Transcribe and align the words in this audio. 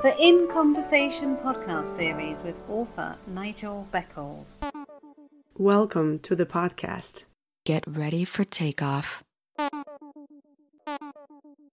The 0.00 0.14
In 0.20 0.46
Conversation 0.46 1.36
podcast 1.36 1.86
series 1.86 2.44
with 2.44 2.60
author 2.68 3.16
Nigel 3.26 3.88
Beckles. 3.90 4.56
Welcome 5.56 6.20
to 6.20 6.36
the 6.36 6.46
podcast. 6.46 7.24
Get 7.66 7.82
ready 7.84 8.24
for 8.24 8.44
takeoff. 8.44 9.24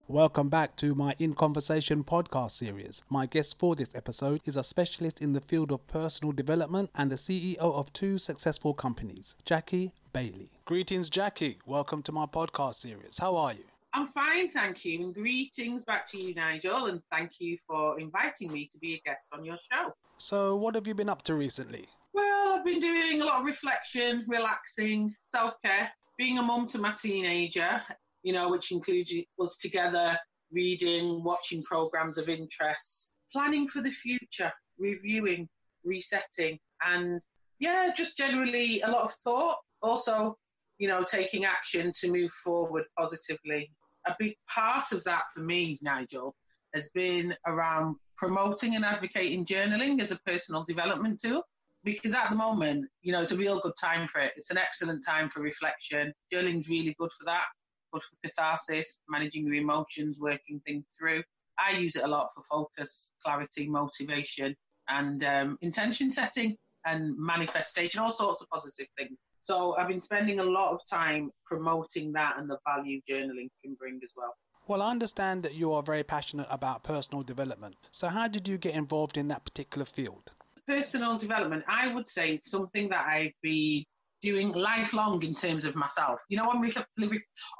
Welcome 0.08 0.48
back 0.48 0.74
to 0.78 0.96
my 0.96 1.14
In 1.20 1.34
Conversation 1.34 2.02
podcast 2.02 2.50
series. 2.50 3.04
My 3.08 3.26
guest 3.26 3.60
for 3.60 3.76
this 3.76 3.94
episode 3.94 4.40
is 4.44 4.56
a 4.56 4.64
specialist 4.64 5.22
in 5.22 5.32
the 5.32 5.40
field 5.40 5.70
of 5.70 5.86
personal 5.86 6.32
development 6.32 6.90
and 6.96 7.12
the 7.12 7.16
CEO 7.16 7.58
of 7.60 7.92
two 7.92 8.18
successful 8.18 8.74
companies, 8.74 9.36
Jackie 9.44 9.92
Bailey. 10.12 10.50
Greetings, 10.64 11.10
Jackie. 11.10 11.58
Welcome 11.64 12.02
to 12.02 12.10
my 12.10 12.26
podcast 12.26 12.74
series. 12.74 13.18
How 13.18 13.36
are 13.36 13.52
you? 13.52 13.75
I'm 13.96 14.06
fine, 14.06 14.50
thank 14.50 14.84
you. 14.84 15.00
And 15.00 15.14
greetings 15.14 15.82
back 15.82 16.06
to 16.08 16.22
you, 16.22 16.34
Nigel, 16.34 16.88
and 16.88 17.00
thank 17.10 17.40
you 17.40 17.56
for 17.66 17.98
inviting 17.98 18.52
me 18.52 18.68
to 18.70 18.78
be 18.78 18.92
a 18.92 19.00
guest 19.08 19.28
on 19.32 19.42
your 19.42 19.56
show. 19.56 19.90
So, 20.18 20.54
what 20.54 20.74
have 20.74 20.86
you 20.86 20.94
been 20.94 21.08
up 21.08 21.22
to 21.22 21.34
recently? 21.34 21.86
Well, 22.12 22.58
I've 22.58 22.64
been 22.64 22.78
doing 22.78 23.22
a 23.22 23.24
lot 23.24 23.40
of 23.40 23.46
reflection, 23.46 24.26
relaxing, 24.28 25.14
self 25.24 25.54
care, 25.64 25.90
being 26.18 26.36
a 26.36 26.42
mum 26.42 26.66
to 26.66 26.78
my 26.78 26.92
teenager, 26.92 27.80
you 28.22 28.34
know, 28.34 28.50
which 28.50 28.70
includes 28.70 29.14
us 29.40 29.56
together 29.56 30.14
reading, 30.52 31.24
watching 31.24 31.62
programs 31.62 32.18
of 32.18 32.28
interest, 32.28 33.16
planning 33.32 33.66
for 33.66 33.80
the 33.80 33.90
future, 33.90 34.52
reviewing, 34.76 35.48
resetting, 35.84 36.58
and 36.86 37.18
yeah, 37.60 37.88
just 37.96 38.18
generally 38.18 38.82
a 38.82 38.90
lot 38.90 39.04
of 39.04 39.12
thought. 39.24 39.56
Also, 39.80 40.36
you 40.76 40.86
know, 40.86 41.02
taking 41.02 41.46
action 41.46 41.92
to 41.98 42.12
move 42.12 42.30
forward 42.44 42.84
positively. 42.98 43.70
A 44.06 44.16
big 44.18 44.36
part 44.48 44.92
of 44.92 45.04
that 45.04 45.24
for 45.34 45.40
me, 45.40 45.78
Nigel, 45.82 46.34
has 46.74 46.88
been 46.90 47.34
around 47.46 47.96
promoting 48.16 48.76
and 48.76 48.84
advocating 48.84 49.44
journaling 49.44 50.00
as 50.00 50.10
a 50.10 50.18
personal 50.26 50.64
development 50.64 51.20
tool. 51.20 51.42
Because 51.84 52.14
at 52.14 52.30
the 52.30 52.36
moment, 52.36 52.84
you 53.02 53.12
know, 53.12 53.22
it's 53.22 53.32
a 53.32 53.36
real 53.36 53.60
good 53.60 53.74
time 53.80 54.08
for 54.08 54.20
it. 54.20 54.32
It's 54.36 54.50
an 54.50 54.58
excellent 54.58 55.04
time 55.06 55.28
for 55.28 55.40
reflection. 55.40 56.12
Journaling's 56.32 56.68
really 56.68 56.94
good 56.98 57.12
for 57.12 57.24
that 57.26 57.44
good 57.92 58.02
for 58.02 58.16
catharsis, 58.24 58.98
managing 59.08 59.46
your 59.46 59.54
emotions, 59.54 60.18
working 60.18 60.60
things 60.66 60.84
through. 60.98 61.22
I 61.58 61.78
use 61.78 61.96
it 61.96 62.04
a 62.04 62.08
lot 62.08 62.28
for 62.34 62.42
focus, 62.42 63.12
clarity, 63.24 63.68
motivation, 63.68 64.54
and 64.88 65.24
um, 65.24 65.58
intention 65.62 66.10
setting 66.10 66.56
and 66.84 67.14
manifestation, 67.16 68.00
all 68.00 68.10
sorts 68.10 68.42
of 68.42 68.48
positive 68.50 68.86
things. 68.96 69.16
So 69.40 69.76
I've 69.76 69.88
been 69.88 70.00
spending 70.00 70.40
a 70.40 70.44
lot 70.44 70.72
of 70.72 70.80
time 70.88 71.30
promoting 71.44 72.12
that 72.12 72.38
and 72.38 72.48
the 72.48 72.58
value 72.66 73.00
journaling 73.08 73.48
can 73.62 73.74
bring 73.78 74.00
as 74.02 74.10
well. 74.16 74.34
Well, 74.68 74.82
I 74.82 74.90
understand 74.90 75.44
that 75.44 75.56
you 75.56 75.72
are 75.72 75.82
very 75.82 76.02
passionate 76.02 76.48
about 76.50 76.82
personal 76.82 77.22
development. 77.22 77.76
So, 77.92 78.08
how 78.08 78.26
did 78.26 78.48
you 78.48 78.58
get 78.58 78.74
involved 78.74 79.16
in 79.16 79.28
that 79.28 79.44
particular 79.44 79.84
field? 79.84 80.32
Personal 80.66 81.16
development, 81.16 81.64
I 81.68 81.94
would 81.94 82.08
say 82.08 82.34
it's 82.34 82.50
something 82.50 82.88
that 82.88 83.06
I've 83.06 83.32
been 83.42 83.84
doing 84.22 84.50
lifelong 84.52 85.22
in 85.22 85.34
terms 85.34 85.64
of 85.66 85.76
myself. 85.76 86.18
You 86.28 86.38
know, 86.38 86.50
on, 86.50 86.68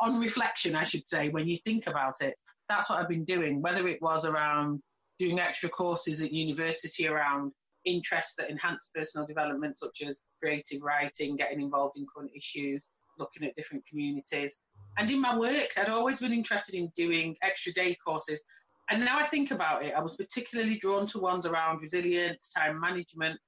on 0.00 0.20
reflection, 0.20 0.74
I 0.74 0.82
should 0.82 1.06
say, 1.06 1.28
when 1.28 1.46
you 1.46 1.58
think 1.64 1.86
about 1.86 2.16
it, 2.22 2.34
that's 2.68 2.90
what 2.90 2.98
I've 2.98 3.08
been 3.08 3.24
doing, 3.24 3.62
whether 3.62 3.86
it 3.86 4.02
was 4.02 4.24
around 4.24 4.80
doing 5.20 5.38
extra 5.38 5.68
courses 5.68 6.20
at 6.20 6.32
university 6.32 7.06
around 7.06 7.52
interests 7.86 8.34
that 8.36 8.50
enhance 8.50 8.90
personal 8.94 9.26
development, 9.26 9.78
such 9.78 10.02
as 10.06 10.20
creative 10.42 10.82
writing, 10.82 11.36
getting 11.36 11.60
involved 11.60 11.96
in 11.96 12.06
current 12.14 12.30
issues, 12.36 12.86
looking 13.18 13.46
at 13.46 13.56
different 13.56 13.84
communities. 13.88 14.58
And 14.98 15.10
in 15.10 15.20
my 15.20 15.36
work, 15.36 15.68
I'd 15.76 15.88
always 15.88 16.20
been 16.20 16.32
interested 16.32 16.74
in 16.74 16.92
doing 16.96 17.36
extra 17.42 17.72
day 17.72 17.96
courses. 18.04 18.42
And 18.90 19.04
now 19.04 19.18
I 19.18 19.24
think 19.24 19.50
about 19.50 19.84
it, 19.84 19.94
I 19.94 20.00
was 20.00 20.16
particularly 20.16 20.78
drawn 20.78 21.06
to 21.08 21.18
ones 21.18 21.46
around 21.46 21.80
resilience, 21.80 22.50
time 22.50 22.78
management, 22.78 23.38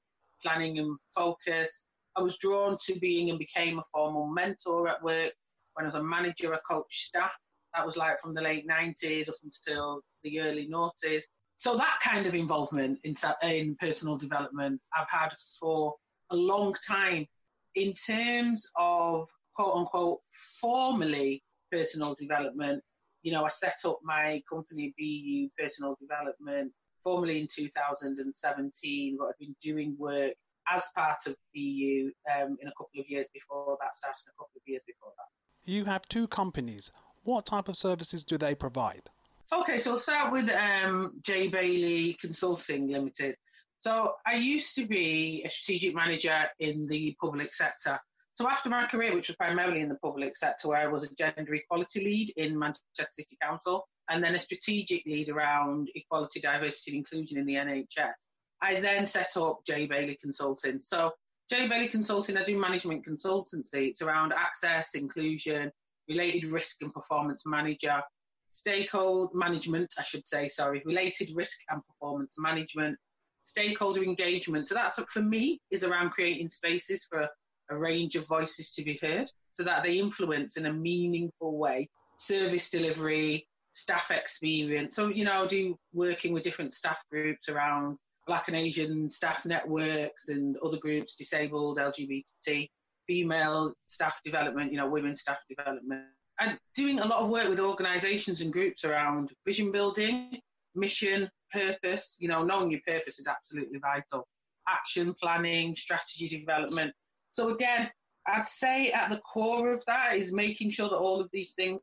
planning 0.42 0.78
and 0.78 0.96
focus, 1.14 1.84
I 2.18 2.20
was 2.20 2.36
drawn 2.38 2.76
to 2.86 2.98
being 2.98 3.30
and 3.30 3.38
became 3.38 3.78
a 3.78 3.84
formal 3.92 4.26
mentor 4.26 4.88
at 4.88 5.00
work. 5.04 5.32
When 5.74 5.84
I 5.84 5.86
was 5.86 5.94
a 5.94 6.02
manager, 6.02 6.52
I 6.52 6.58
coached 6.68 7.04
staff. 7.04 7.32
That 7.74 7.86
was 7.86 7.96
like 7.96 8.18
from 8.18 8.34
the 8.34 8.40
late 8.40 8.66
90s 8.66 9.28
up 9.28 9.36
until 9.44 10.00
the 10.24 10.40
early 10.40 10.68
noughties. 10.68 11.22
So 11.58 11.76
that 11.76 11.98
kind 12.02 12.26
of 12.26 12.34
involvement 12.34 13.00
in, 13.02 13.14
in 13.42 13.76
personal 13.76 14.16
development 14.16 14.80
I've 14.96 15.08
had 15.08 15.34
for 15.60 15.94
a 16.30 16.36
long 16.36 16.74
time. 16.86 17.26
In 17.74 17.92
terms 17.92 18.66
of 18.76 19.28
quote 19.54 19.74
unquote 19.74 20.20
formally 20.60 21.42
personal 21.70 22.14
development, 22.14 22.82
you 23.22 23.32
know, 23.32 23.44
I 23.44 23.48
set 23.48 23.78
up 23.84 23.98
my 24.04 24.40
company 24.48 24.94
BU 24.96 25.50
Personal 25.62 25.96
Development 26.00 26.72
formally 27.02 27.40
in 27.40 27.46
2017, 27.52 29.16
but 29.18 29.26
I've 29.26 29.38
been 29.38 29.56
doing 29.60 29.96
work 29.98 30.34
as 30.70 30.88
part 30.94 31.18
of 31.26 31.34
BU 31.54 32.12
um, 32.34 32.56
in 32.60 32.68
a 32.68 32.72
couple 32.78 33.00
of 33.00 33.08
years 33.08 33.28
before 33.34 33.76
that, 33.80 33.94
started 33.94 34.24
a 34.28 34.32
couple 34.38 34.52
of 34.56 34.62
years 34.66 34.84
before 34.86 35.10
that. 35.16 35.70
You 35.70 35.86
have 35.86 36.08
two 36.08 36.28
companies. 36.28 36.92
What 37.24 37.46
type 37.46 37.68
of 37.68 37.76
services 37.76 38.24
do 38.24 38.38
they 38.38 38.54
provide? 38.54 39.10
Okay, 39.50 39.78
so 39.78 39.92
I'll 39.92 39.96
start 39.96 40.30
with 40.30 40.50
um, 40.52 41.14
J. 41.22 41.48
Bailey 41.48 42.18
Consulting 42.20 42.88
Limited. 42.92 43.34
So 43.78 44.12
I 44.26 44.34
used 44.34 44.74
to 44.74 44.86
be 44.86 45.42
a 45.42 45.48
strategic 45.48 45.94
manager 45.94 46.44
in 46.60 46.86
the 46.86 47.16
public 47.18 47.54
sector. 47.54 47.98
So 48.34 48.46
after 48.46 48.68
my 48.68 48.86
career, 48.86 49.14
which 49.14 49.28
was 49.28 49.36
primarily 49.36 49.80
in 49.80 49.88
the 49.88 49.94
public 49.96 50.36
sector, 50.36 50.68
where 50.68 50.78
I 50.78 50.86
was 50.86 51.04
a 51.04 51.14
gender 51.14 51.54
equality 51.54 52.04
lead 52.04 52.32
in 52.36 52.58
Manchester 52.58 53.06
City 53.08 53.38
Council, 53.40 53.88
and 54.10 54.22
then 54.22 54.34
a 54.34 54.38
strategic 54.38 55.06
lead 55.06 55.30
around 55.30 55.88
equality, 55.94 56.40
diversity, 56.40 56.90
and 56.90 56.98
inclusion 56.98 57.38
in 57.38 57.46
the 57.46 57.54
NHS. 57.54 58.12
I 58.60 58.80
then 58.80 59.06
set 59.06 59.34
up 59.38 59.60
J 59.66 59.86
Bailey 59.86 60.18
Consulting. 60.20 60.78
So 60.78 61.12
J 61.48 61.68
Bailey 61.68 61.88
Consulting, 61.88 62.36
I 62.36 62.44
do 62.44 62.58
management 62.58 63.06
consultancy. 63.06 63.88
It's 63.88 64.02
around 64.02 64.34
access, 64.34 64.94
inclusion, 64.94 65.72
related 66.06 66.44
risk 66.44 66.82
and 66.82 66.92
performance 66.92 67.44
manager, 67.46 68.02
stakeholder 68.50 69.30
management, 69.34 69.92
I 69.98 70.02
should 70.02 70.26
say, 70.26 70.48
sorry, 70.48 70.82
related 70.84 71.30
risk 71.34 71.58
and 71.70 71.80
performance 71.86 72.34
management, 72.38 72.96
stakeholder 73.44 74.02
engagement. 74.02 74.68
So 74.68 74.74
that's 74.74 75.00
for 75.12 75.22
me 75.22 75.60
is 75.70 75.84
around 75.84 76.10
creating 76.10 76.48
spaces 76.50 77.06
for 77.08 77.28
a 77.70 77.78
range 77.78 78.14
of 78.16 78.26
voices 78.26 78.74
to 78.74 78.82
be 78.82 78.98
heard 79.02 79.30
so 79.52 79.62
that 79.64 79.82
they 79.82 79.98
influence 79.98 80.56
in 80.56 80.66
a 80.66 80.72
meaningful 80.72 81.58
way 81.58 81.88
service 82.18 82.68
delivery, 82.70 83.46
staff 83.70 84.10
experience. 84.10 84.96
So, 84.96 85.08
you 85.08 85.24
know, 85.24 85.44
I 85.44 85.46
do 85.46 85.78
working 85.92 86.32
with 86.32 86.42
different 86.42 86.74
staff 86.74 87.02
groups 87.10 87.48
around 87.48 87.96
Black 88.26 88.48
and 88.48 88.56
Asian 88.56 89.08
staff 89.08 89.46
networks 89.46 90.28
and 90.28 90.56
other 90.58 90.76
groups, 90.76 91.14
disabled, 91.14 91.78
LGBT, 91.78 92.68
female 93.06 93.72
staff 93.86 94.20
development, 94.24 94.72
you 94.72 94.78
know, 94.78 94.88
women 94.88 95.14
staff 95.14 95.38
development, 95.48 96.04
and 96.40 96.58
doing 96.74 97.00
a 97.00 97.06
lot 97.06 97.20
of 97.22 97.30
work 97.30 97.48
with 97.48 97.60
organisations 97.60 98.40
and 98.40 98.52
groups 98.52 98.84
around 98.84 99.30
vision 99.44 99.72
building, 99.72 100.38
mission, 100.74 101.28
purpose. 101.52 102.16
You 102.20 102.28
know, 102.28 102.42
knowing 102.42 102.70
your 102.70 102.80
purpose 102.86 103.18
is 103.18 103.26
absolutely 103.26 103.78
vital. 103.78 104.26
Action 104.68 105.14
planning, 105.20 105.74
strategy 105.74 106.28
development. 106.28 106.92
So 107.32 107.54
again, 107.54 107.90
I'd 108.26 108.46
say 108.46 108.90
at 108.92 109.10
the 109.10 109.20
core 109.20 109.72
of 109.72 109.84
that 109.86 110.16
is 110.16 110.32
making 110.32 110.70
sure 110.70 110.88
that 110.88 110.96
all 110.96 111.20
of 111.20 111.30
these 111.32 111.54
things 111.54 111.80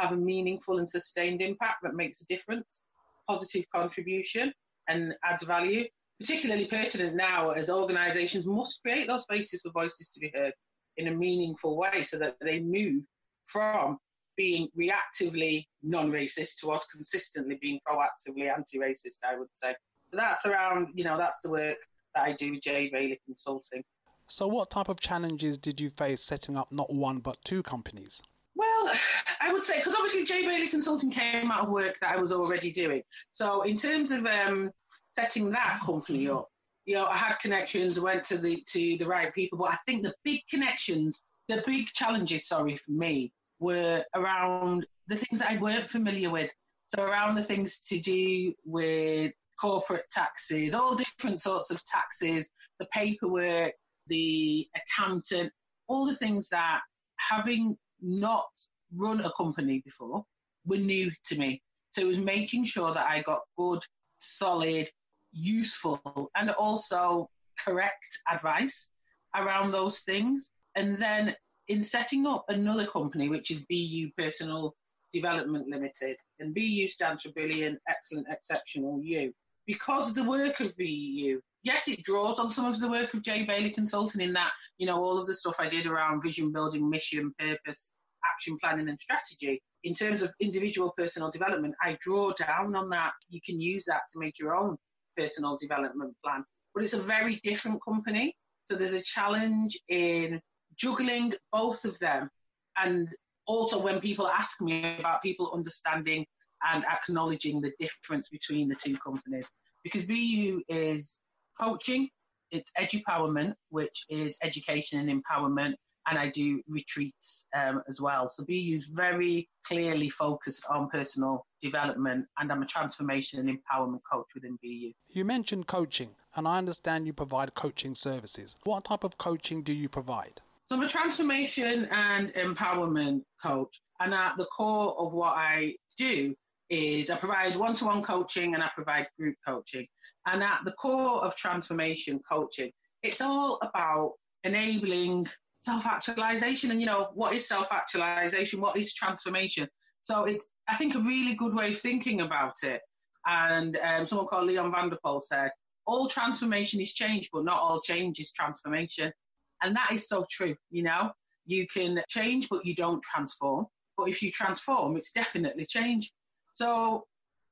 have 0.00 0.12
a 0.12 0.16
meaningful 0.16 0.78
and 0.78 0.88
sustained 0.88 1.40
impact 1.40 1.78
that 1.82 1.94
makes 1.94 2.20
a 2.20 2.26
difference, 2.26 2.80
positive 3.28 3.64
contribution 3.74 4.52
and 4.88 5.14
adds 5.24 5.44
value, 5.44 5.84
particularly 6.18 6.66
pertinent 6.66 7.16
now 7.16 7.50
as 7.50 7.70
organisations 7.70 8.44
must 8.46 8.82
create 8.82 9.06
those 9.06 9.22
spaces 9.22 9.62
for 9.62 9.70
voices 9.70 10.10
to 10.10 10.20
be 10.20 10.32
heard 10.34 10.52
in 10.96 11.08
a 11.08 11.12
meaningful 11.12 11.76
way 11.76 12.02
so 12.02 12.18
that 12.18 12.36
they 12.40 12.60
move 12.60 13.04
from 13.46 13.98
being 14.36 14.68
reactively 14.78 15.64
non-racist 15.82 16.60
to 16.60 16.70
us 16.72 16.84
consistently 16.86 17.58
being 17.60 17.78
proactively 17.86 18.52
anti-racist, 18.52 19.18
I 19.24 19.38
would 19.38 19.48
say. 19.52 19.74
So 20.10 20.16
that's 20.16 20.46
around, 20.46 20.88
you 20.94 21.04
know, 21.04 21.16
that's 21.16 21.40
the 21.40 21.50
work 21.50 21.76
that 22.14 22.24
I 22.24 22.32
do 22.32 22.52
with 22.52 22.62
J. 22.62 22.90
Bailey 22.92 23.20
Consulting. 23.26 23.82
So 24.28 24.46
what 24.48 24.70
type 24.70 24.88
of 24.88 25.00
challenges 25.00 25.58
did 25.58 25.80
you 25.80 25.90
face 25.90 26.20
setting 26.20 26.56
up 26.56 26.72
not 26.72 26.92
one 26.92 27.18
but 27.18 27.36
two 27.44 27.62
companies? 27.62 28.22
Well, 28.56 28.92
I 29.40 29.52
would 29.52 29.64
say 29.64 29.78
because 29.78 29.94
obviously 29.94 30.24
J 30.24 30.46
Bailey 30.46 30.68
Consulting 30.68 31.10
came 31.10 31.50
out 31.50 31.64
of 31.64 31.70
work 31.70 31.98
that 32.00 32.16
I 32.16 32.16
was 32.16 32.32
already 32.32 32.70
doing. 32.70 33.02
So 33.30 33.62
in 33.62 33.76
terms 33.76 34.12
of 34.12 34.26
um, 34.26 34.70
setting 35.10 35.50
that 35.50 35.80
company 35.84 36.28
up, 36.28 36.48
you 36.86 36.94
know, 36.94 37.06
I 37.06 37.16
had 37.16 37.38
connections, 37.40 37.98
went 37.98 38.24
to 38.24 38.38
the 38.38 38.62
to 38.68 38.96
the 38.98 39.06
right 39.06 39.34
people, 39.34 39.58
but 39.58 39.72
I 39.72 39.78
think 39.86 40.02
the 40.02 40.14
big 40.24 40.40
connections, 40.48 41.22
the 41.48 41.62
big 41.66 41.86
challenges, 41.86 42.46
sorry, 42.46 42.76
for 42.76 42.92
me, 42.92 43.32
were 43.58 44.02
around 44.14 44.86
the 45.06 45.16
things 45.16 45.40
that 45.40 45.50
I 45.50 45.58
weren't 45.58 45.88
familiar 45.88 46.30
with. 46.30 46.50
So 46.86 47.02
around 47.02 47.34
the 47.34 47.42
things 47.42 47.78
to 47.88 48.00
do 48.00 48.52
with 48.64 49.32
corporate 49.60 50.08
taxes, 50.10 50.74
all 50.74 50.94
different 50.94 51.40
sorts 51.40 51.70
of 51.70 51.82
taxes, 51.84 52.50
the 52.78 52.86
paperwork, 52.86 53.72
the 54.08 54.68
accountant, 54.76 55.52
all 55.86 56.04
the 56.04 56.14
things 56.14 56.48
that 56.50 56.80
having 57.16 57.76
not 58.00 58.46
run 58.94 59.20
a 59.20 59.32
company 59.32 59.82
before 59.84 60.24
were 60.66 60.76
new 60.76 61.10
to 61.24 61.38
me. 61.38 61.62
So 61.90 62.02
it 62.02 62.06
was 62.06 62.18
making 62.18 62.64
sure 62.64 62.92
that 62.92 63.06
I 63.06 63.22
got 63.22 63.40
good 63.56 63.82
solid, 64.18 64.88
useful, 65.32 66.30
and 66.36 66.50
also 66.50 67.28
correct 67.58 68.18
advice 68.30 68.90
around 69.36 69.72
those 69.72 70.00
things. 70.00 70.50
And 70.76 70.96
then 70.96 71.34
in 71.68 71.82
setting 71.82 72.26
up 72.26 72.44
another 72.48 72.86
company, 72.86 73.28
which 73.28 73.50
is 73.50 73.64
BU 73.66 74.10
Personal 74.16 74.74
Development 75.12 75.66
Limited, 75.68 76.16
and 76.40 76.54
BU 76.54 76.88
stands 76.88 77.22
for 77.22 77.32
Brilliant, 77.32 77.78
Excellent, 77.88 78.26
Exceptional 78.30 79.00
You. 79.02 79.32
Because 79.66 80.12
the 80.12 80.24
work 80.24 80.60
of 80.60 80.76
BU, 80.76 81.40
yes, 81.62 81.88
it 81.88 82.02
draws 82.02 82.38
on 82.38 82.50
some 82.50 82.66
of 82.66 82.78
the 82.78 82.90
work 82.90 83.14
of 83.14 83.22
J 83.22 83.44
Bailey 83.44 83.70
Consulting 83.70 84.20
in 84.20 84.34
that, 84.34 84.50
you 84.76 84.86
know, 84.86 85.02
all 85.02 85.18
of 85.18 85.26
the 85.26 85.34
stuff 85.34 85.56
I 85.58 85.68
did 85.68 85.86
around 85.86 86.22
vision 86.22 86.52
building, 86.52 86.90
mission, 86.90 87.32
purpose, 87.38 87.92
action 88.30 88.58
planning 88.60 88.88
and 88.88 88.98
strategy. 88.98 89.62
In 89.84 89.94
terms 89.94 90.22
of 90.22 90.34
individual 90.40 90.92
personal 90.96 91.30
development, 91.30 91.74
I 91.82 91.96
draw 92.00 92.32
down 92.32 92.74
on 92.74 92.90
that. 92.90 93.12
You 93.30 93.40
can 93.44 93.60
use 93.60 93.84
that 93.86 94.02
to 94.12 94.18
make 94.18 94.38
your 94.38 94.54
own 94.54 94.76
personal 95.16 95.56
development 95.56 96.14
plan. 96.22 96.44
But 96.74 96.84
it's 96.84 96.94
a 96.94 97.00
very 97.00 97.40
different 97.42 97.80
company. 97.84 98.34
So 98.64 98.76
there's 98.76 98.94
a 98.94 99.02
challenge 99.02 99.78
in 99.88 100.40
juggling 100.76 101.32
both 101.52 101.84
of 101.84 101.98
them. 101.98 102.30
And 102.76 103.08
also 103.46 103.78
when 103.78 104.00
people 104.00 104.28
ask 104.28 104.60
me 104.60 104.98
about 104.98 105.22
people 105.22 105.52
understanding 105.54 106.26
and 106.64 106.84
acknowledging 106.84 107.60
the 107.60 107.72
difference 107.78 108.28
between 108.28 108.68
the 108.68 108.74
two 108.74 108.96
companies. 108.98 109.50
Because 109.82 110.04
BU 110.04 110.62
is 110.68 111.20
coaching, 111.60 112.08
it's 112.50 112.72
edupowerment, 112.78 113.54
which 113.70 114.06
is 114.08 114.38
education 114.42 115.08
and 115.08 115.22
empowerment, 115.22 115.74
and 116.06 116.18
I 116.18 116.28
do 116.28 116.62
retreats 116.68 117.46
um, 117.54 117.82
as 117.88 118.00
well. 118.00 118.28
So 118.28 118.44
BU's 118.44 118.90
very 118.92 119.48
clearly 119.66 120.08
focused 120.08 120.64
on 120.68 120.88
personal 120.88 121.46
development, 121.62 122.26
and 122.38 122.52
I'm 122.52 122.62
a 122.62 122.66
transformation 122.66 123.40
and 123.40 123.48
empowerment 123.48 124.00
coach 124.10 124.26
within 124.34 124.58
BU. 124.62 124.92
You 125.12 125.24
mentioned 125.24 125.66
coaching, 125.66 126.16
and 126.36 126.46
I 126.46 126.58
understand 126.58 127.06
you 127.06 127.12
provide 127.12 127.54
coaching 127.54 127.94
services. 127.94 128.56
What 128.64 128.84
type 128.84 129.04
of 129.04 129.18
coaching 129.18 129.62
do 129.62 129.72
you 129.72 129.88
provide? 129.88 130.40
So 130.74 130.78
I'm 130.78 130.86
a 130.86 130.88
transformation 130.88 131.84
and 131.92 132.34
empowerment 132.34 133.20
coach, 133.40 133.80
and 134.00 134.12
at 134.12 134.36
the 134.36 134.46
core 134.46 135.00
of 135.00 135.12
what 135.12 135.36
I 135.36 135.76
do 135.96 136.34
is 136.68 137.10
I 137.10 137.16
provide 137.16 137.54
one-to-one 137.54 138.02
coaching 138.02 138.54
and 138.54 138.62
I 138.64 138.68
provide 138.74 139.06
group 139.16 139.36
coaching. 139.46 139.86
And 140.26 140.42
at 140.42 140.62
the 140.64 140.72
core 140.72 141.24
of 141.24 141.36
transformation 141.36 142.18
coaching, 142.28 142.72
it's 143.04 143.20
all 143.20 143.60
about 143.62 144.14
enabling 144.42 145.28
self-actualization 145.60 146.72
and 146.72 146.80
you 146.80 146.86
know 146.86 147.10
what 147.14 147.34
is 147.34 147.46
self-actualization? 147.46 148.60
What 148.60 148.76
is 148.76 148.94
transformation? 148.94 149.68
So 150.02 150.24
it's 150.24 150.48
i 150.68 150.74
think 150.74 150.96
a 150.96 151.00
really 151.02 151.36
good 151.36 151.54
way 151.54 151.70
of 151.70 151.78
thinking 151.78 152.20
about 152.20 152.56
it. 152.64 152.80
And 153.24 153.78
um, 153.78 154.06
someone 154.06 154.26
called 154.26 154.48
leon 154.48 154.72
VanderPol 154.72 155.22
said 155.22 155.52
all 155.86 156.08
transformation 156.08 156.80
is 156.80 156.92
change 156.92 157.28
but 157.32 157.44
not 157.44 157.60
all 157.60 157.80
change 157.80 158.18
is 158.18 158.32
transformation 158.32 159.12
and 159.62 159.74
that 159.76 159.90
is 159.92 160.08
so 160.08 160.24
true 160.30 160.54
you 160.70 160.82
know 160.82 161.10
you 161.46 161.66
can 161.66 162.02
change 162.08 162.48
but 162.48 162.64
you 162.64 162.74
don't 162.74 163.02
transform 163.02 163.66
but 163.96 164.08
if 164.08 164.22
you 164.22 164.30
transform 164.30 164.96
it's 164.96 165.12
definitely 165.12 165.64
change 165.64 166.12
so 166.52 167.04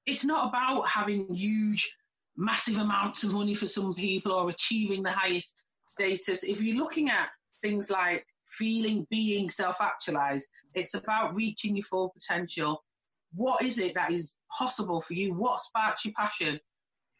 it's 0.06 0.24
not 0.24 0.48
about 0.48 0.88
having 0.88 1.32
huge 1.34 1.94
massive 2.36 2.78
amounts 2.78 3.24
of 3.24 3.32
money 3.32 3.54
for 3.54 3.66
some 3.66 3.94
people 3.94 4.32
or 4.32 4.48
achieving 4.50 5.02
the 5.02 5.10
highest 5.10 5.54
status 5.86 6.44
if 6.44 6.62
you're 6.62 6.76
looking 6.76 7.10
at 7.10 7.28
things 7.62 7.90
like 7.90 8.26
feeling, 8.52 9.06
being 9.10 9.50
self 9.50 9.80
actualized. 9.80 10.48
It's 10.74 10.94
about 10.94 11.34
reaching 11.34 11.76
your 11.76 11.84
full 11.84 12.12
potential. 12.14 12.82
What 13.34 13.62
is 13.62 13.78
it 13.78 13.94
that 13.94 14.10
is 14.10 14.36
possible 14.56 15.00
for 15.00 15.14
you? 15.14 15.34
What 15.34 15.60
sparks 15.60 16.04
your 16.04 16.14
passion? 16.16 16.60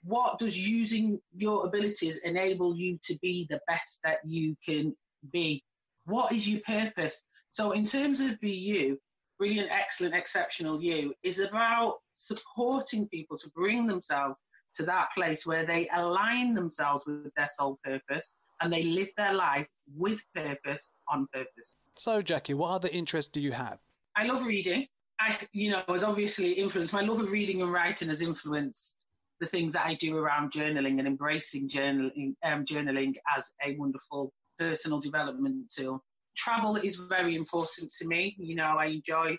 What 0.05 0.39
does 0.39 0.59
using 0.59 1.21
your 1.35 1.67
abilities 1.67 2.19
enable 2.19 2.77
you 2.77 2.99
to 3.05 3.19
be 3.23 3.47
the 3.49 3.61
best 3.69 4.01
that 4.03 4.19
you 4.25 4.57
can 4.67 4.97
be? 5.31 5.63
What 6.07 6.33
is 6.33 6.49
your 6.49 6.61
purpose? 6.61 7.23
So, 7.53 7.73
in 7.73 7.85
terms 7.85 8.21
of 8.21 8.41
BU, 8.41 8.97
brilliant, 9.39 9.71
excellent, 9.71 10.15
exceptional 10.15 10.83
you 10.83 11.15
is 11.23 11.39
about 11.39 11.99
supporting 12.15 13.09
people 13.09 13.39
to 13.39 13.51
bring 13.51 13.87
themselves 13.87 14.41
to 14.75 14.85
that 14.85 15.09
place 15.15 15.47
where 15.47 15.65
they 15.65 15.89
align 15.95 16.55
themselves 16.55 17.05
with 17.07 17.33
their 17.37 17.49
soul 17.49 17.79
purpose 17.85 18.33
and 18.61 18.73
they 18.73 18.83
live 18.85 19.09
their 19.17 19.35
life 19.35 19.69
with 19.97 20.23
purpose 20.35 20.91
on 21.09 21.27
purpose. 21.33 21.77
So, 21.97 22.23
Jackie, 22.23 22.55
what 22.55 22.71
other 22.71 22.89
interests 22.91 23.31
do 23.31 23.41
you 23.41 23.53
have? 23.53 23.79
I 24.17 24.25
love 24.25 24.47
reading. 24.47 24.87
I, 25.21 25.37
you 25.53 25.71
know, 25.71 25.83
was 25.89 26.05
obviously 26.05 26.53
influenced 26.53 26.93
my 26.93 27.03
love 27.03 27.21
of 27.21 27.31
reading 27.31 27.63
and 27.63 27.73
writing 27.73 28.09
has 28.09 28.23
influenced 28.23 29.02
the 29.43 29.49
things 29.49 29.73
that 29.73 29.85
I 29.85 29.94
do 29.97 30.17
around 30.17 30.53
journaling 30.53 31.00
and 31.00 31.06
embracing 31.09 31.69
journaling, 31.69 32.35
um, 32.44 32.65
journaling 32.65 33.15
as 33.37 33.50
a 33.67 33.77
wonderful 33.77 34.33
personal 34.56 35.00
development 35.00 35.69
tool. 35.77 36.00
Travel 36.37 36.77
is 36.77 36.94
very 36.97 37.35
important 37.35 37.93
to 37.99 38.06
me. 38.06 38.37
You 38.39 38.55
know, 38.55 38.77
I 38.79 38.87
enjoy 38.87 39.37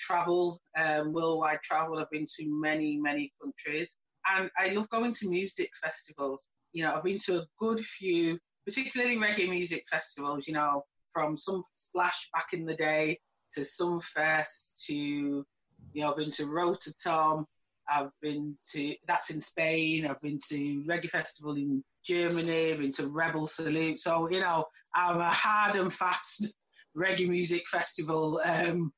travel, 0.00 0.60
um, 0.76 1.12
worldwide 1.12 1.62
travel. 1.62 1.98
I've 1.98 2.10
been 2.10 2.26
to 2.26 2.44
many, 2.60 2.96
many 2.96 3.32
countries, 3.40 3.96
and 4.26 4.50
I 4.58 4.74
love 4.74 4.88
going 4.90 5.12
to 5.12 5.28
music 5.28 5.70
festivals. 5.80 6.48
You 6.72 6.82
know, 6.82 6.96
I've 6.96 7.04
been 7.04 7.18
to 7.26 7.38
a 7.38 7.46
good 7.60 7.78
few 7.78 8.40
particularly 8.66 9.16
reggae 9.16 9.48
music 9.48 9.84
festivals, 9.88 10.48
you 10.48 10.54
know, 10.54 10.82
from 11.10 11.36
some 11.36 11.62
splash 11.76 12.28
back 12.34 12.48
in 12.52 12.66
the 12.66 12.74
day 12.74 13.16
to 13.52 13.60
Sumfest 13.60 14.84
to, 14.86 14.94
you 14.94 15.46
know, 15.94 16.10
I've 16.10 16.16
been 16.16 16.30
to 16.32 16.46
Rototom, 16.46 17.44
I've 17.88 18.10
been 18.20 18.56
to, 18.72 18.94
that's 19.06 19.30
in 19.30 19.40
Spain, 19.40 20.06
I've 20.06 20.20
been 20.20 20.38
to 20.48 20.84
Reggae 20.88 21.10
Festival 21.10 21.56
in 21.56 21.82
Germany, 22.04 22.72
I've 22.72 22.78
been 22.78 22.92
to 22.92 23.08
Rebel 23.08 23.46
Salute. 23.46 24.00
So, 24.00 24.28
you 24.30 24.40
know, 24.40 24.64
I'm 24.94 25.20
a 25.20 25.30
hard 25.30 25.76
and 25.76 25.92
fast 25.92 26.54
reggae 26.96 27.28
music 27.28 27.68
festival 27.68 28.40
um, 28.44 28.92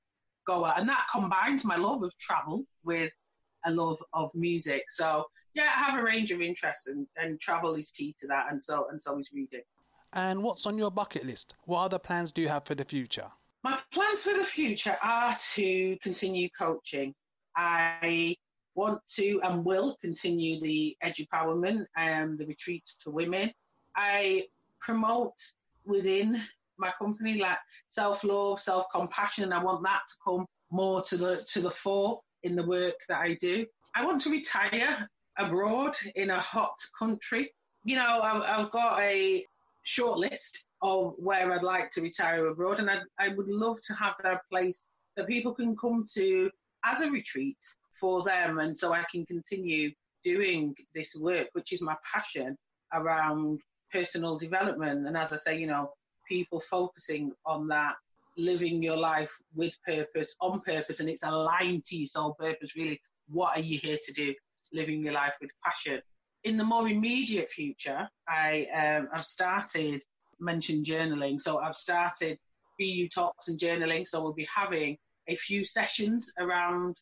goer. 0.46 0.72
And 0.76 0.88
that 0.88 1.06
combines 1.12 1.64
my 1.64 1.76
love 1.76 2.02
of 2.02 2.16
travel 2.18 2.64
with 2.84 3.12
a 3.64 3.72
love 3.72 4.02
of 4.12 4.30
music. 4.34 4.84
So 4.88 5.24
yeah, 5.54 5.64
I 5.64 5.90
have 5.90 5.98
a 5.98 6.02
range 6.02 6.30
of 6.30 6.40
interests, 6.40 6.86
and, 6.86 7.06
and 7.16 7.40
travel 7.40 7.74
is 7.74 7.90
key 7.90 8.14
to 8.20 8.26
that, 8.28 8.46
and 8.50 8.62
so 8.62 8.86
and 8.90 9.02
so 9.02 9.18
is 9.18 9.30
reading. 9.34 9.62
And 10.12 10.42
what's 10.42 10.66
on 10.66 10.78
your 10.78 10.90
bucket 10.90 11.26
list? 11.26 11.54
What 11.64 11.82
other 11.82 11.98
plans 11.98 12.32
do 12.32 12.40
you 12.40 12.48
have 12.48 12.64
for 12.64 12.74
the 12.74 12.84
future? 12.84 13.26
My 13.64 13.78
plans 13.92 14.22
for 14.22 14.32
the 14.32 14.44
future 14.44 14.96
are 15.02 15.36
to 15.54 15.96
continue 16.02 16.48
coaching. 16.56 17.14
I 17.56 18.36
want 18.78 19.00
to 19.18 19.40
and 19.42 19.64
will 19.64 19.96
continue 20.00 20.60
the 20.60 20.96
edupowerment 21.04 21.84
and 21.96 22.38
the 22.38 22.46
retreats 22.46 22.94
for 23.02 23.10
women. 23.10 23.52
I 23.96 24.44
promote 24.80 25.40
within 25.84 26.40
my 26.78 26.92
company 27.02 27.40
like 27.40 27.58
self-love, 27.88 28.60
self-compassion, 28.60 29.42
and 29.44 29.52
I 29.52 29.62
want 29.62 29.82
that 29.82 30.02
to 30.10 30.14
come 30.24 30.46
more 30.70 31.02
to 31.02 31.16
the 31.16 31.32
to 31.52 31.60
the 31.60 31.70
fore 31.82 32.20
in 32.44 32.54
the 32.54 32.62
work 32.62 32.98
that 33.08 33.20
I 33.28 33.34
do. 33.48 33.66
I 33.96 34.04
want 34.06 34.20
to 34.22 34.30
retire 34.30 35.08
abroad 35.36 35.94
in 36.14 36.30
a 36.30 36.40
hot 36.40 36.78
country. 36.96 37.50
You 37.84 37.96
know, 37.96 38.20
I've, 38.22 38.42
I've 38.42 38.70
got 38.70 39.00
a 39.00 39.44
short 39.82 40.18
list 40.18 40.66
of 40.82 41.14
where 41.18 41.50
I'd 41.52 41.72
like 41.74 41.90
to 41.90 42.02
retire 42.02 42.46
abroad, 42.46 42.78
and 42.78 42.88
I'd, 42.88 43.02
I 43.18 43.28
would 43.36 43.48
love 43.48 43.78
to 43.88 43.94
have 43.94 44.14
that 44.22 44.42
place 44.50 44.86
that 45.16 45.26
people 45.26 45.52
can 45.52 45.76
come 45.76 46.04
to 46.14 46.50
as 46.84 47.00
a 47.00 47.10
retreat 47.10 47.58
for 48.00 48.22
them, 48.22 48.58
and 48.58 48.78
so 48.78 48.92
I 48.92 49.04
can 49.10 49.26
continue 49.26 49.92
doing 50.24 50.74
this 50.94 51.14
work, 51.14 51.48
which 51.52 51.72
is 51.72 51.80
my 51.80 51.96
passion 52.14 52.56
around 52.92 53.60
personal 53.92 54.36
development. 54.36 55.06
And 55.06 55.16
as 55.16 55.32
I 55.32 55.36
say, 55.36 55.58
you 55.58 55.66
know, 55.66 55.90
people 56.28 56.60
focusing 56.60 57.32
on 57.46 57.68
that, 57.68 57.94
living 58.36 58.82
your 58.82 58.96
life 58.96 59.32
with 59.54 59.76
purpose, 59.86 60.34
on 60.40 60.60
purpose, 60.60 61.00
and 61.00 61.08
it's 61.08 61.22
aligned 61.22 61.84
to 61.84 61.96
your 61.96 62.06
soul 62.06 62.34
purpose. 62.38 62.76
Really, 62.76 63.00
what 63.28 63.56
are 63.56 63.62
you 63.62 63.78
here 63.78 63.98
to 64.02 64.12
do? 64.12 64.34
living 64.72 65.02
your 65.02 65.12
life 65.12 65.34
with 65.40 65.50
passion. 65.64 66.00
In 66.44 66.56
the 66.56 66.64
more 66.64 66.88
immediate 66.88 67.50
future, 67.50 68.08
I 68.28 68.66
um, 68.74 69.08
I've 69.12 69.24
started 69.24 70.02
mentioned 70.40 70.86
journaling. 70.86 71.40
So 71.40 71.58
I've 71.58 71.74
started 71.74 72.38
BU 72.78 73.08
talks 73.08 73.48
and 73.48 73.58
journaling. 73.58 74.06
So 74.06 74.22
we'll 74.22 74.32
be 74.32 74.48
having 74.54 74.96
a 75.26 75.34
few 75.34 75.64
sessions 75.64 76.32
around 76.38 76.96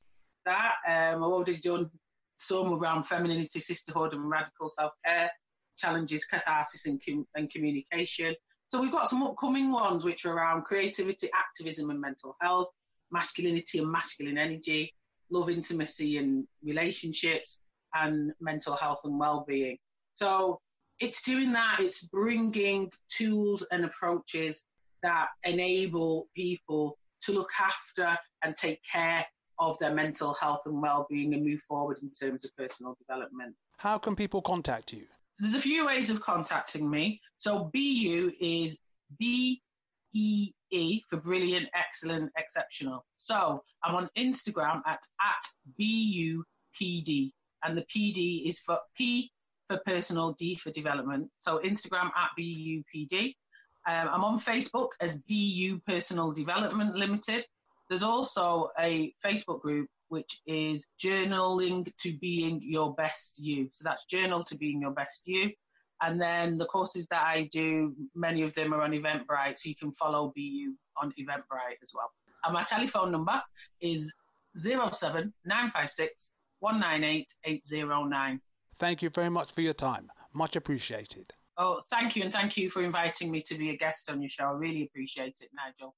that. 0.46 0.76
Um, 0.88 1.22
I've 1.22 1.30
already 1.30 1.56
done 1.56 1.90
some 2.38 2.72
around 2.72 3.04
femininity, 3.04 3.60
sisterhood, 3.60 4.14
and 4.14 4.28
radical 4.28 4.68
self 4.68 4.92
care 5.04 5.30
challenges, 5.76 6.24
catharsis, 6.24 6.86
and, 6.86 7.00
com- 7.04 7.26
and 7.34 7.50
communication. 7.50 8.34
So 8.68 8.80
we've 8.80 8.92
got 8.92 9.08
some 9.08 9.22
upcoming 9.22 9.70
ones 9.70 10.04
which 10.04 10.24
are 10.24 10.32
around 10.34 10.62
creativity, 10.62 11.28
activism, 11.34 11.90
and 11.90 12.00
mental 12.00 12.36
health, 12.40 12.68
masculinity 13.12 13.78
and 13.78 13.90
masculine 13.90 14.38
energy, 14.38 14.94
love, 15.30 15.50
intimacy, 15.50 16.16
and 16.16 16.46
relationships, 16.64 17.58
and 17.94 18.32
mental 18.40 18.74
health 18.74 19.02
and 19.04 19.18
well-being. 19.18 19.78
So 20.14 20.60
it's 20.98 21.22
doing 21.22 21.52
that. 21.52 21.76
It's 21.80 22.08
bringing 22.08 22.90
tools 23.08 23.64
and 23.70 23.84
approaches 23.84 24.64
that 25.02 25.28
enable 25.44 26.28
people 26.34 26.98
to 27.22 27.32
look 27.32 27.50
after 27.60 28.18
and 28.42 28.56
take 28.56 28.80
care 28.90 29.26
of 29.58 29.78
their 29.78 29.92
mental 29.92 30.34
health 30.34 30.62
and 30.66 30.80
well-being 30.80 31.34
and 31.34 31.44
move 31.44 31.60
forward 31.60 31.98
in 32.02 32.10
terms 32.10 32.44
of 32.44 32.56
personal 32.56 32.96
development. 32.98 33.54
How 33.78 33.98
can 33.98 34.16
people 34.16 34.42
contact 34.42 34.92
you? 34.92 35.02
There's 35.38 35.54
a 35.54 35.60
few 35.60 35.86
ways 35.86 36.08
of 36.10 36.20
contacting 36.20 36.88
me. 36.88 37.20
So 37.36 37.70
BU 37.72 38.32
is 38.40 38.78
B 39.18 39.60
E 40.14 40.52
E 40.70 41.02
for 41.08 41.18
brilliant, 41.18 41.68
excellent, 41.74 42.32
exceptional. 42.38 43.04
So 43.18 43.62
I'm 43.84 43.94
on 43.94 44.08
Instagram 44.16 44.80
at 44.86 45.00
at 45.20 45.44
BUPD, 45.78 47.30
and 47.64 47.76
the 47.76 47.84
PD 47.94 48.48
is 48.48 48.58
for 48.60 48.78
P 48.96 49.30
for 49.68 49.78
personal, 49.84 50.32
D 50.32 50.54
for 50.54 50.70
development. 50.70 51.28
So 51.36 51.58
Instagram 51.58 52.10
at 52.16 52.30
BUPD. 52.38 53.34
Um, 53.88 54.08
I'm 54.12 54.24
on 54.24 54.40
Facebook 54.40 54.90
as 55.00 55.16
BU 55.16 55.80
Personal 55.86 56.32
Development 56.32 56.96
Limited. 56.96 57.46
There's 57.88 58.02
also 58.02 58.70
a 58.78 59.14
Facebook 59.24 59.60
group 59.60 59.88
which 60.08 60.40
is 60.46 60.86
journaling 61.02 61.92
to 61.98 62.12
being 62.18 62.60
your 62.62 62.94
best 62.94 63.38
you. 63.38 63.68
So 63.72 63.82
that's 63.84 64.04
journal 64.04 64.44
to 64.44 64.56
being 64.56 64.80
your 64.80 64.92
best 64.92 65.22
you. 65.24 65.50
And 66.02 66.20
then 66.20 66.58
the 66.58 66.66
courses 66.66 67.06
that 67.08 67.22
I 67.22 67.48
do, 67.52 67.94
many 68.14 68.42
of 68.42 68.54
them 68.54 68.74
are 68.74 68.82
on 68.82 68.92
Eventbrite, 68.92 69.56
so 69.58 69.68
you 69.68 69.74
can 69.74 69.90
follow 69.92 70.32
BU 70.36 70.74
on 71.00 71.12
Eventbrite 71.12 71.80
as 71.82 71.92
well. 71.94 72.10
And 72.44 72.52
my 72.52 72.62
telephone 72.64 73.10
number 73.10 73.42
is 73.80 74.12
07956 74.56 76.30
198 76.60 78.40
Thank 78.78 79.02
you 79.02 79.10
very 79.10 79.30
much 79.30 79.52
for 79.52 79.62
your 79.62 79.72
time. 79.72 80.10
Much 80.34 80.56
appreciated. 80.56 81.32
Oh, 81.58 81.80
thank 81.90 82.16
you, 82.16 82.22
and 82.22 82.32
thank 82.32 82.58
you 82.58 82.68
for 82.68 82.82
inviting 82.82 83.30
me 83.30 83.40
to 83.42 83.56
be 83.56 83.70
a 83.70 83.76
guest 83.76 84.10
on 84.10 84.20
your 84.20 84.28
show. 84.28 84.44
I 84.44 84.50
really 84.50 84.82
appreciate 84.82 85.40
it, 85.40 85.48
Nigel. 85.54 85.94